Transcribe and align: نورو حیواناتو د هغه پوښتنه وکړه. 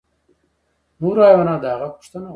نورو 0.99 1.19
حیواناتو 1.29 1.61
د 1.63 1.65
هغه 1.73 1.87
پوښتنه 1.95 2.25
وکړه. 2.25 2.29